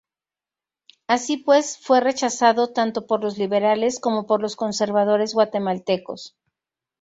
[1.05, 6.35] Así pues, fue rechazado tanto por los liberales como por los conservadores guatemaltecos.